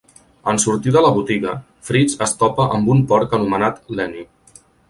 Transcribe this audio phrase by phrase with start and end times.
[0.53, 1.53] En sortir de la botiga,
[1.91, 4.27] Fritz es topa amb un porc anomenat Lenny.